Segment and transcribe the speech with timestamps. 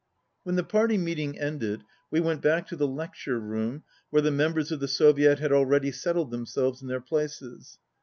[0.41, 4.71] When the party meeting ended, we went back to the lecture room where the members
[4.71, 7.77] of the Soviet had already settled themselves in their places.